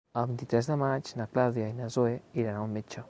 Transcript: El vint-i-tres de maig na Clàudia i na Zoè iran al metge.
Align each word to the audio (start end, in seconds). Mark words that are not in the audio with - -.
El 0.19 0.23
vint-i-tres 0.29 0.69
de 0.69 0.77
maig 0.83 1.11
na 1.19 1.27
Clàudia 1.35 1.69
i 1.73 1.77
na 1.81 1.91
Zoè 1.97 2.17
iran 2.43 2.59
al 2.63 2.73
metge. 2.79 2.99